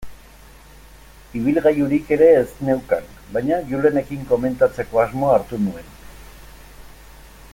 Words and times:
Ibilgailurik 1.39 2.09
ere 2.17 2.29
ez 2.37 2.47
neukan, 2.69 3.05
baina 3.37 3.61
Julenekin 3.73 4.25
komentatzeko 4.33 5.05
asmoa 5.07 5.35
hartu 5.37 5.63
nuen. 5.67 5.95